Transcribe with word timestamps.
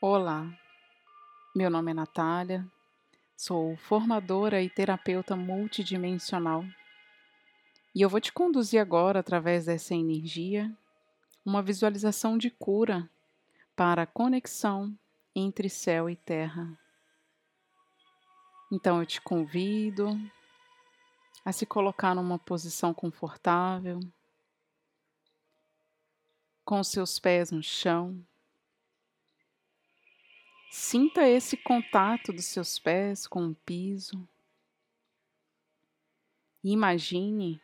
Olá, 0.00 0.46
meu 1.52 1.68
nome 1.68 1.90
é 1.90 1.94
Natália, 1.94 2.64
sou 3.36 3.76
formadora 3.78 4.62
e 4.62 4.70
terapeuta 4.70 5.34
multidimensional 5.34 6.64
e 7.92 8.00
eu 8.00 8.08
vou 8.08 8.20
te 8.20 8.32
conduzir 8.32 8.80
agora, 8.80 9.18
através 9.18 9.64
dessa 9.64 9.96
energia, 9.96 10.72
uma 11.44 11.60
visualização 11.60 12.38
de 12.38 12.48
cura 12.48 13.10
para 13.74 14.02
a 14.02 14.06
conexão 14.06 14.96
entre 15.34 15.68
céu 15.68 16.08
e 16.08 16.14
terra. 16.14 16.78
Então 18.70 19.00
eu 19.00 19.06
te 19.06 19.20
convido 19.20 20.16
a 21.44 21.50
se 21.50 21.66
colocar 21.66 22.14
numa 22.14 22.38
posição 22.38 22.94
confortável, 22.94 23.98
com 26.64 26.84
seus 26.84 27.18
pés 27.18 27.50
no 27.50 27.64
chão. 27.64 28.24
Sinta 30.70 31.26
esse 31.26 31.56
contato 31.56 32.32
dos 32.32 32.44
seus 32.44 32.78
pés 32.78 33.26
com 33.26 33.48
o 33.48 33.54
piso. 33.54 34.28
E 36.62 36.70
imagine 36.72 37.60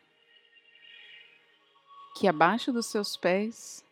que 2.17 2.27
abaixo 2.27 2.71
dos 2.71 2.87
seus 2.87 3.15
pés 3.15 3.83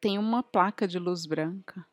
tem 0.00 0.18
uma 0.18 0.42
placa 0.42 0.86
de 0.88 0.98
luz 0.98 1.26
branca 1.26 1.86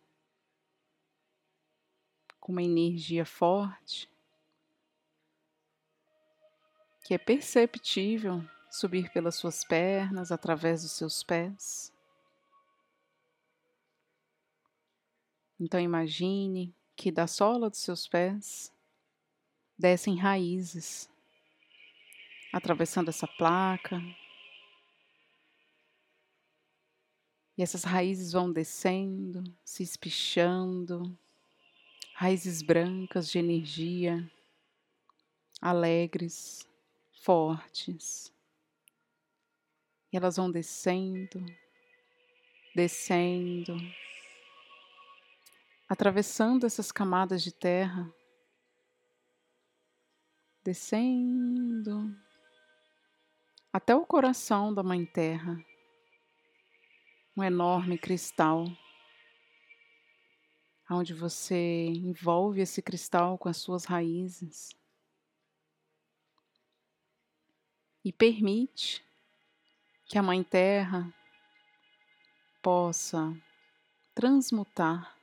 com 2.39 2.52
uma 2.52 2.63
energia 2.63 3.25
forte 3.25 4.09
que 7.09 7.16
é 7.16 7.17
perceptível 7.17 8.47
subir 8.69 9.11
pelas 9.11 9.33
suas 9.33 9.63
pernas, 9.63 10.31
através 10.31 10.83
dos 10.83 10.91
seus 10.91 11.23
pés. 11.23 11.91
Então 15.59 15.79
imagine 15.79 16.73
que 16.95 17.11
da 17.11 17.27
sola 17.27 17.69
dos 17.69 17.79
seus 17.79 18.07
pés 18.07 18.71
descem 19.77 20.17
raízes, 20.17 21.09
atravessando 22.53 23.09
essa 23.09 23.27
placa. 23.27 24.02
E 27.57 27.61
essas 27.61 27.83
raízes 27.83 28.31
vão 28.31 28.52
descendo, 28.52 29.43
se 29.65 29.83
espichando, 29.83 31.17
raízes 32.13 32.61
brancas 32.61 33.30
de 33.30 33.39
energia, 33.39 34.30
alegres, 35.61 36.65
fortes. 37.11 38.33
E 40.11 40.17
elas 40.17 40.37
vão 40.37 40.49
descendo, 40.49 41.45
descendo, 42.73 43.77
atravessando 45.90 46.68
essas 46.68 46.92
camadas 46.92 47.42
de 47.42 47.52
terra, 47.52 48.14
descendo 50.64 52.16
até 53.73 53.95
o 53.95 54.06
coração 54.06 54.72
da 54.72 54.84
Mãe 54.84 55.04
Terra, 55.04 55.60
um 57.36 57.44
enorme 57.44 57.98
cristal, 57.98 58.66
onde 60.92 61.12
você 61.12 61.88
envolve 61.88 62.62
esse 62.62 62.84
cristal 62.84 63.36
com 63.40 63.50
as 63.50 63.58
suas 63.58 63.86
raízes 63.86 64.70
e 68.06 68.14
permite 68.14 69.04
que 70.06 70.20
a 70.20 70.23
Mãe 70.23 70.44
Terra 70.44 71.12
possa 72.62 73.36
transmutar 74.14 75.18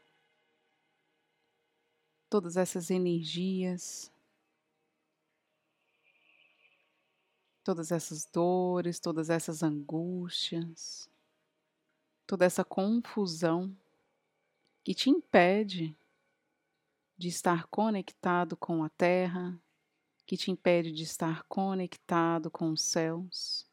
todas 2.29 2.57
essas 2.57 2.91
energias, 2.91 4.13
todas 7.63 7.91
essas 7.91 8.25
dores, 8.25 9.01
todas 9.01 9.31
essas 9.31 9.63
angústias, 9.63 11.11
toda 12.27 12.45
essa 12.45 12.65
confusão 12.65 13.77
que 14.85 14.95
te 14.95 15.11
impede 15.11 15.97
de 17.19 17.29
estar 17.29 17.67
conectado 17.67 18.57
com 18.57 18.85
a 18.85 18.89
Terra, 18.89 19.59
que 20.27 20.37
te 20.37 20.51
impede 20.51 20.93
de 20.93 21.03
estar 21.03 21.45
conectado 21.45 22.51
com 22.51 22.71
os 22.71 22.83
céus. 22.83 23.67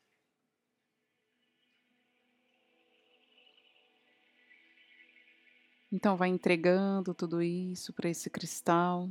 Então, 5.95 6.17
vai 6.17 6.29
entregando 6.29 7.13
tudo 7.13 7.39
isso 7.39 7.93
para 7.93 8.09
esse 8.09 8.27
cristal. 8.27 9.07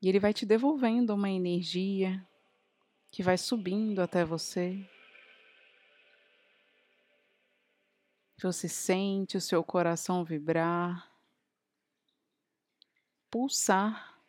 E 0.00 0.08
ele 0.08 0.20
vai 0.20 0.32
te 0.32 0.46
devolvendo 0.46 1.12
uma 1.12 1.28
energia 1.28 2.24
que 3.10 3.20
vai 3.20 3.36
subindo 3.36 4.00
até 4.00 4.24
você. 4.24 4.88
Você 8.40 8.68
sente 8.68 9.36
o 9.36 9.40
seu 9.40 9.64
coração 9.64 10.24
vibrar, 10.24 11.10
pulsar 13.28 14.22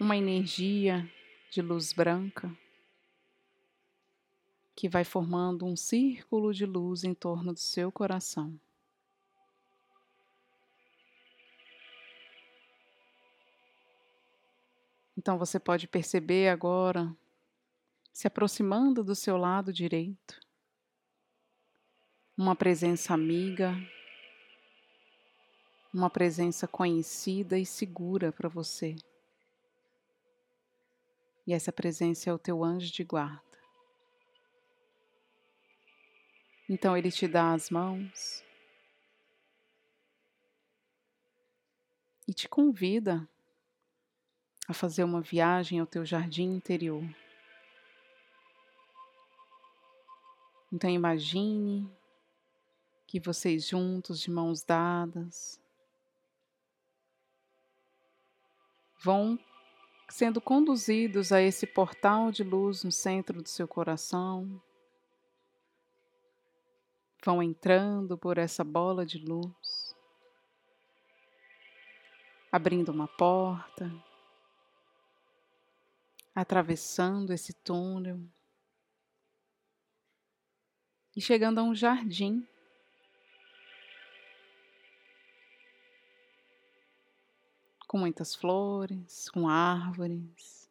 uma 0.00 0.16
energia 0.16 1.08
de 1.52 1.62
luz 1.62 1.92
branca 1.92 2.52
que 4.74 4.88
vai 4.88 5.04
formando 5.04 5.64
um 5.64 5.76
círculo 5.76 6.52
de 6.52 6.66
luz 6.66 7.04
em 7.04 7.14
torno 7.14 7.52
do 7.52 7.60
seu 7.60 7.92
coração. 7.92 8.58
Então 15.16 15.38
você 15.38 15.60
pode 15.60 15.86
perceber 15.86 16.48
agora, 16.48 17.14
se 18.12 18.26
aproximando 18.26 19.04
do 19.04 19.14
seu 19.14 19.36
lado 19.36 19.72
direito, 19.72 20.40
uma 22.36 22.56
presença 22.56 23.14
amiga, 23.14 23.74
uma 25.92 26.10
presença 26.10 26.66
conhecida 26.66 27.56
e 27.56 27.64
segura 27.64 28.32
para 28.32 28.48
você. 28.48 28.96
E 31.46 31.52
essa 31.52 31.70
presença 31.70 32.28
é 32.28 32.32
o 32.32 32.38
teu 32.38 32.64
anjo 32.64 32.92
de 32.92 33.04
guarda. 33.04 33.63
Então 36.68 36.96
ele 36.96 37.10
te 37.10 37.28
dá 37.28 37.52
as 37.52 37.68
mãos 37.68 38.42
e 42.26 42.32
te 42.32 42.48
convida 42.48 43.28
a 44.66 44.72
fazer 44.72 45.04
uma 45.04 45.20
viagem 45.20 45.78
ao 45.78 45.86
teu 45.86 46.06
jardim 46.06 46.54
interior. 46.54 47.04
Então 50.72 50.90
imagine 50.90 51.88
que 53.06 53.20
vocês 53.20 53.68
juntos, 53.68 54.18
de 54.18 54.30
mãos 54.30 54.64
dadas, 54.64 55.60
vão 58.98 59.38
sendo 60.08 60.40
conduzidos 60.40 61.30
a 61.30 61.40
esse 61.40 61.66
portal 61.66 62.32
de 62.32 62.42
luz 62.42 62.82
no 62.82 62.90
centro 62.90 63.42
do 63.42 63.48
seu 63.48 63.68
coração. 63.68 64.60
Vão 67.24 67.42
entrando 67.42 68.18
por 68.18 68.36
essa 68.36 68.62
bola 68.62 69.06
de 69.06 69.16
luz, 69.16 69.96
abrindo 72.52 72.92
uma 72.92 73.08
porta, 73.08 73.90
atravessando 76.34 77.32
esse 77.32 77.54
túnel 77.54 78.20
e 81.16 81.20
chegando 81.22 81.60
a 81.60 81.62
um 81.62 81.74
jardim 81.74 82.46
com 87.88 87.96
muitas 87.96 88.34
flores, 88.34 89.30
com 89.30 89.48
árvores. 89.48 90.63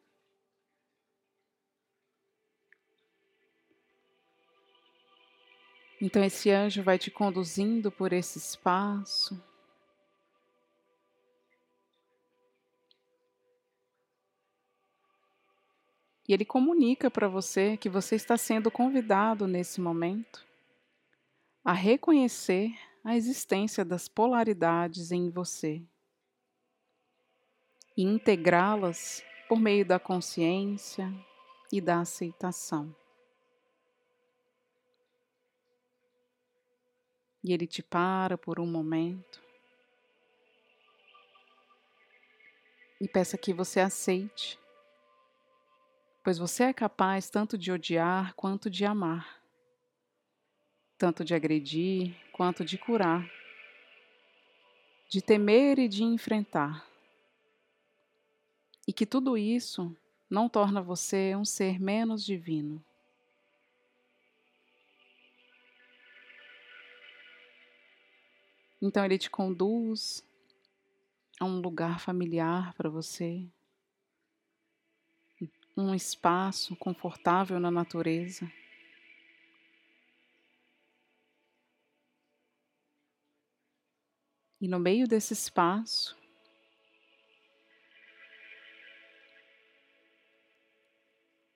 Então, 6.06 6.22
esse 6.22 6.50
anjo 6.50 6.82
vai 6.82 6.98
te 6.98 7.10
conduzindo 7.10 7.90
por 7.90 8.12
esse 8.12 8.36
espaço. 8.36 9.42
E 16.28 16.34
ele 16.34 16.44
comunica 16.44 17.10
para 17.10 17.26
você 17.26 17.78
que 17.78 17.88
você 17.88 18.16
está 18.16 18.36
sendo 18.36 18.70
convidado 18.70 19.46
nesse 19.46 19.80
momento 19.80 20.46
a 21.64 21.72
reconhecer 21.72 22.78
a 23.02 23.16
existência 23.16 23.82
das 23.82 24.06
polaridades 24.06 25.10
em 25.10 25.30
você 25.30 25.82
e 27.96 28.02
integrá-las 28.02 29.24
por 29.48 29.58
meio 29.58 29.86
da 29.86 29.98
consciência 29.98 31.10
e 31.72 31.80
da 31.80 32.00
aceitação. 32.00 32.94
E 37.44 37.52
ele 37.52 37.66
te 37.66 37.82
para 37.82 38.36
por 38.36 38.58
um 38.58 38.66
momento 38.66 39.44
e 43.04 43.08
peça 43.08 43.36
que 43.36 43.52
você 43.52 43.80
aceite, 43.80 44.58
pois 46.22 46.38
você 46.38 46.64
é 46.64 46.72
capaz 46.72 47.28
tanto 47.28 47.58
de 47.58 47.70
odiar 47.70 48.34
quanto 48.34 48.70
de 48.70 48.86
amar, 48.86 49.42
tanto 50.96 51.22
de 51.22 51.34
agredir 51.34 52.16
quanto 52.32 52.64
de 52.64 52.78
curar, 52.78 53.30
de 55.06 55.20
temer 55.20 55.78
e 55.78 55.86
de 55.86 56.02
enfrentar. 56.02 56.88
E 58.88 58.92
que 58.92 59.04
tudo 59.04 59.36
isso 59.36 59.94
não 60.30 60.48
torna 60.48 60.80
você 60.80 61.36
um 61.36 61.44
ser 61.44 61.78
menos 61.78 62.24
divino. 62.24 62.82
Então 68.86 69.02
ele 69.02 69.16
te 69.16 69.30
conduz 69.30 70.22
a 71.40 71.44
um 71.46 71.58
lugar 71.58 71.98
familiar 71.98 72.74
para 72.74 72.90
você, 72.90 73.48
um 75.74 75.94
espaço 75.94 76.76
confortável 76.76 77.58
na 77.58 77.70
natureza. 77.70 78.46
E 84.60 84.68
no 84.68 84.78
meio 84.78 85.08
desse 85.08 85.32
espaço, 85.32 86.14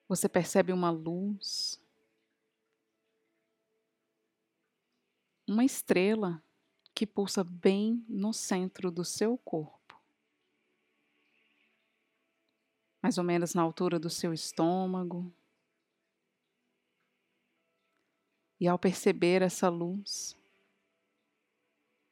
você 0.07 0.27
percebe 0.27 0.73
uma 0.73 0.89
luz, 0.89 1.79
uma 5.47 5.63
estrela 5.63 6.43
que 6.99 7.07
pulsa 7.07 7.45
bem 7.45 8.03
no 8.09 8.33
centro 8.33 8.91
do 8.91 9.05
seu 9.05 9.37
corpo. 9.37 9.97
Mais 13.01 13.17
ou 13.17 13.23
menos 13.23 13.53
na 13.53 13.61
altura 13.61 13.97
do 13.97 14.09
seu 14.09 14.33
estômago. 14.33 15.33
E 18.59 18.67
ao 18.67 18.77
perceber 18.77 19.41
essa 19.41 19.69
luz, 19.69 20.37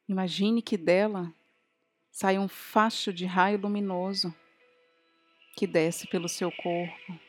imagine 0.08 0.62
que 0.62 0.78
dela 0.78 1.34
sai 2.10 2.38
um 2.38 2.48
facho 2.48 3.12
de 3.12 3.26
raio 3.26 3.60
luminoso 3.60 4.34
que 5.54 5.66
desce 5.66 6.08
pelo 6.08 6.30
seu 6.30 6.50
corpo, 6.50 7.20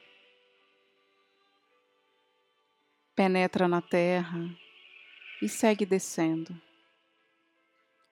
penetra 3.14 3.68
na 3.68 3.82
terra 3.82 4.50
e 5.42 5.50
segue 5.50 5.86
descendo 5.86 6.69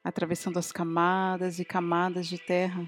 atravessando 0.07 0.57
as 0.57 0.71
camadas 0.71 1.59
e 1.59 1.65
camadas 1.65 2.27
de 2.27 2.38
terra, 2.38 2.88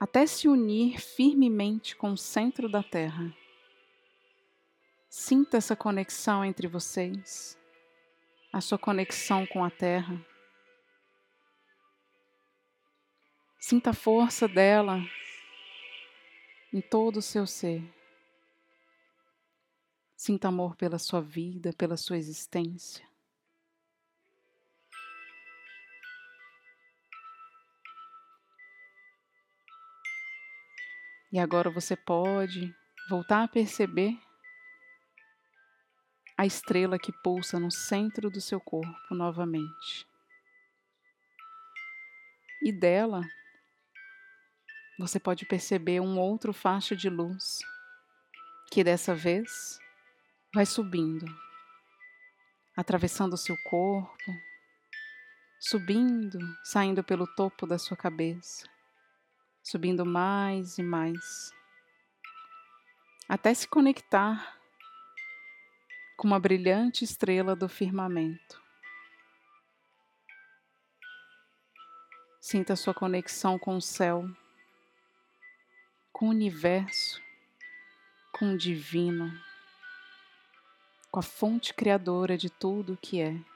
até 0.00 0.26
se 0.26 0.48
unir 0.48 0.98
firmemente 0.98 1.94
com 1.94 2.12
o 2.12 2.16
centro 2.16 2.70
da 2.70 2.82
terra. 2.82 3.30
Sinta 5.10 5.58
essa 5.58 5.76
conexão 5.76 6.42
entre 6.42 6.66
vocês, 6.66 7.58
a 8.50 8.62
sua 8.62 8.78
conexão 8.78 9.46
com 9.46 9.62
a 9.62 9.70
terra. 9.70 10.24
Sinta 13.58 13.90
a 13.90 13.94
força 13.94 14.48
dela 14.48 15.02
em 16.72 16.80
todo 16.80 17.18
o 17.18 17.22
seu 17.22 17.46
ser. 17.46 17.82
Sinta 20.16 20.48
amor 20.48 20.76
pela 20.76 20.98
sua 20.98 21.20
vida, 21.20 21.74
pela 21.74 21.98
sua 21.98 22.16
existência. 22.16 23.09
E 31.32 31.38
agora 31.38 31.70
você 31.70 31.94
pode 31.94 32.74
voltar 33.08 33.44
a 33.44 33.48
perceber 33.48 34.18
a 36.36 36.44
estrela 36.44 36.98
que 36.98 37.12
pulsa 37.22 37.60
no 37.60 37.70
centro 37.70 38.28
do 38.28 38.40
seu 38.40 38.60
corpo 38.60 39.14
novamente. 39.14 40.08
E 42.60 42.72
dela, 42.72 43.22
você 44.98 45.20
pode 45.20 45.46
perceber 45.46 46.00
um 46.00 46.18
outro 46.18 46.52
faixa 46.52 46.96
de 46.96 47.08
luz 47.08 47.60
que 48.72 48.82
dessa 48.82 49.14
vez 49.14 49.78
vai 50.52 50.66
subindo, 50.66 51.26
atravessando 52.76 53.34
o 53.34 53.38
seu 53.38 53.56
corpo, 53.64 54.32
subindo, 55.60 56.40
saindo 56.64 57.04
pelo 57.04 57.26
topo 57.36 57.68
da 57.68 57.78
sua 57.78 57.96
cabeça 57.96 58.68
subindo 59.62 60.04
mais 60.04 60.78
e 60.78 60.82
mais, 60.82 61.52
até 63.28 63.54
se 63.54 63.68
conectar 63.68 64.58
com 66.16 66.26
uma 66.26 66.40
brilhante 66.40 67.04
estrela 67.04 67.54
do 67.54 67.68
firmamento. 67.68 68.60
Sinta 72.40 72.74
sua 72.74 72.92
conexão 72.92 73.58
com 73.58 73.76
o 73.76 73.80
céu, 73.80 74.28
com 76.12 76.26
o 76.26 76.30
universo, 76.30 77.22
com 78.32 78.54
o 78.54 78.58
divino, 78.58 79.32
com 81.10 81.20
a 81.20 81.22
fonte 81.22 81.72
criadora 81.72 82.36
de 82.36 82.50
tudo 82.50 82.94
o 82.94 82.96
que 82.96 83.20
é. 83.20 83.49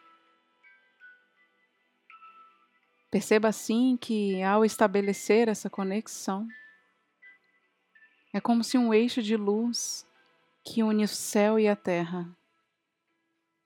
Perceba 3.14 3.46
assim 3.46 3.96
que 3.96 4.43
ao 4.43 4.64
estabelecer 4.64 5.46
essa 5.46 5.70
conexão, 5.70 6.49
é 8.32 8.40
como 8.40 8.64
se 8.64 8.76
um 8.76 8.93
eixo 8.93 9.22
de 9.22 9.37
luz 9.37 10.05
que 10.64 10.82
une 10.82 11.05
o 11.05 11.06
céu 11.06 11.56
e 11.56 11.69
a 11.69 11.76
terra 11.76 12.37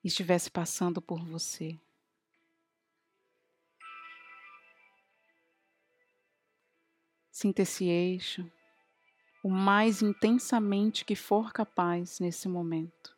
estivesse 0.05 0.51
passando 0.51 1.01
por 1.01 1.25
você. 1.25 1.81
Sinta 7.31 7.63
esse 7.63 7.87
eixo 7.87 8.53
o 9.43 9.49
mais 9.49 10.03
intensamente 10.03 11.07
que 11.07 11.17
for 11.17 11.55
capaz 11.55 12.21
nesse 12.21 12.51
momento. 12.51 13.18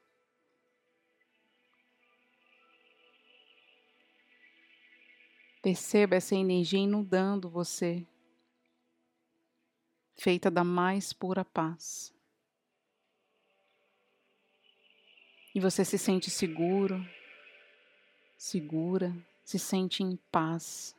Perceba 5.63 6.17
essa 6.17 6.35
energia 6.35 6.79
inundando 6.79 7.51
você, 7.51 8.07
feita 10.17 10.51
da 10.51 10.65
mais 10.65 11.13
pura 11.13 11.45
paz. 11.45 12.15
E 15.55 15.61
você 15.61 15.85
se 15.85 15.99
sente 15.99 16.31
seguro, 16.31 17.05
segura, 18.39 19.15
se 19.45 19.59
sente 19.59 20.03
em 20.03 20.17
paz. 20.31 20.97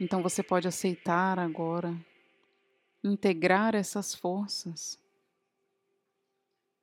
Então 0.00 0.22
você 0.22 0.42
pode 0.42 0.66
aceitar 0.66 1.38
agora, 1.38 1.94
integrar 3.04 3.74
essas 3.74 4.14
forças 4.14 4.98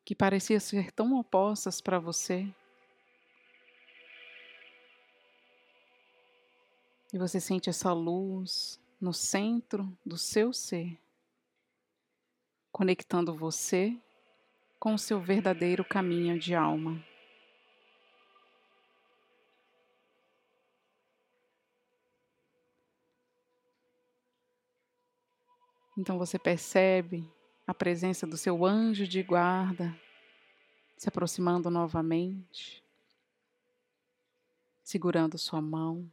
que 0.07 0.15
pareciam 0.15 0.57
ser 0.57 0.89
tão 0.93 1.19
opostas 1.19 1.81
para 1.81 1.99
você. 1.99 2.47
E 7.11 7.17
você 7.17 7.41
sente 7.41 7.69
essa 7.69 7.91
luz 7.91 8.79
no 9.01 9.13
centro 9.13 9.91
do 10.05 10.17
seu 10.17 10.53
ser, 10.53 10.97
conectando 12.71 13.35
você 13.35 13.97
com 14.79 14.93
o 14.93 14.97
seu 14.97 15.19
verdadeiro 15.19 15.83
caminho 15.83 16.39
de 16.39 16.55
alma. 16.55 17.03
Então 25.97 26.17
você 26.17 26.39
percebe 26.39 27.29
a 27.67 27.73
presença 27.73 28.25
do 28.25 28.37
seu 28.37 28.65
anjo 28.65 29.05
de 29.05 29.21
guarda 29.21 29.93
se 30.97 31.09
aproximando 31.09 31.69
novamente, 31.69 32.83
segurando 34.81 35.37
sua 35.37 35.61
mão. 35.61 36.09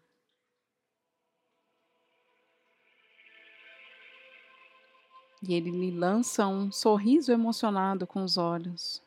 E 5.41 5.55
ele 5.55 5.71
lhe 5.71 5.91
lança 5.91 6.47
um 6.47 6.73
sorriso 6.73 7.31
emocionado 7.31 8.07
com 8.07 8.23
os 8.25 8.37
olhos. 8.37 9.03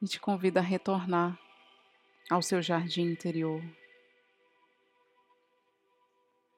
E 0.00 0.06
te 0.06 0.18
convida 0.18 0.60
a 0.60 0.62
retornar 0.62 1.38
ao 2.30 2.40
seu 2.40 2.62
jardim 2.62 3.02
interior. 3.02 3.62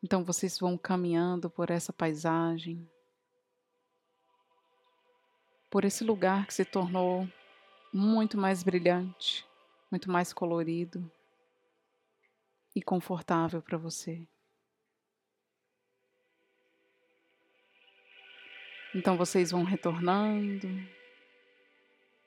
Então 0.02 0.24
vocês 0.24 0.58
vão 0.58 0.76
caminhando 0.76 1.48
por 1.48 1.70
essa 1.70 1.92
paisagem, 1.92 2.90
por 5.70 5.84
esse 5.84 6.02
lugar 6.02 6.46
que 6.46 6.54
se 6.54 6.64
tornou 6.64 7.28
muito 7.92 8.36
mais 8.36 8.62
brilhante, 8.62 9.46
muito 9.90 10.10
mais 10.10 10.32
colorido 10.32 11.10
e 12.74 12.82
confortável 12.82 13.62
para 13.62 13.78
você. 13.78 14.26
Então 18.94 19.16
vocês 19.16 19.50
vão 19.50 19.62
retornando 19.62 20.68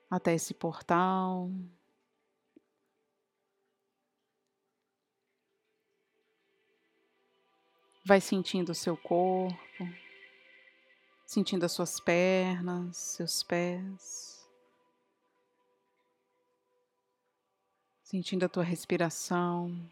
até 0.09 0.33
esse 0.33 0.53
portal. 0.53 1.51
Vai 8.07 8.21
sentindo 8.21 8.71
o 8.71 8.75
seu 8.75 8.95
corpo, 8.95 9.57
sentindo 11.25 11.65
as 11.65 11.71
suas 11.71 11.99
pernas, 11.99 12.95
seus 12.95 13.41
pés, 13.41 14.47
sentindo 18.03 18.45
a 18.45 18.49
tua 18.49 18.63
respiração. 18.63 19.89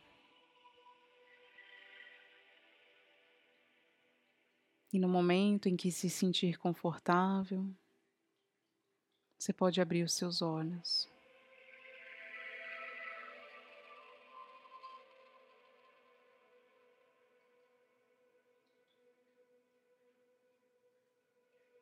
E 4.94 5.00
no 5.00 5.10
momento 5.10 5.68
em 5.68 5.76
que 5.76 5.92
se 5.92 6.08
sentir 6.08 6.60
confortável, 6.60 7.66
você 9.40 9.52
pode 9.52 9.82
abrir 9.82 10.04
os 10.04 10.14
seus 10.14 10.40
olhos. 10.44 11.13